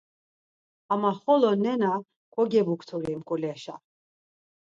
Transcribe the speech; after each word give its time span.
Ama 0.93 1.11
xolo 1.21 1.51
nena 1.63 1.91
kogebukturi, 2.33 3.13
mǩuleşa… 3.19 3.75